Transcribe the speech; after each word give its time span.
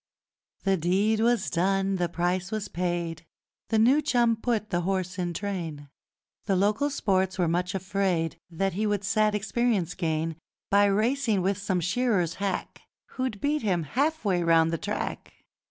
The 0.63 0.77
deed 0.77 1.19
was 1.19 1.51
done, 1.51 1.97
the 1.97 2.09
price 2.09 2.49
was 2.49 2.67
paid, 2.69 3.23
The 3.69 3.77
new 3.77 4.01
chum 4.01 4.35
put 4.35 4.71
the 4.71 4.81
horse 4.81 5.19
in 5.19 5.31
train: 5.31 5.89
The 6.45 6.55
local 6.55 6.89
sports 6.89 7.37
were 7.37 7.47
much 7.47 7.75
afraid 7.75 8.39
That 8.49 8.73
he 8.73 8.87
would 8.87 9.03
sad 9.03 9.35
experience 9.35 9.93
gain, 9.93 10.37
By 10.71 10.85
racing 10.85 11.43
with 11.43 11.59
some 11.59 11.81
shearer's 11.81 12.33
hack, 12.41 12.81
Who'd 13.09 13.39
beat 13.41 13.61
him 13.61 13.83
half 13.83 14.25
way 14.25 14.41
round 14.41 14.71
the 14.73 14.79
track. 14.79 15.33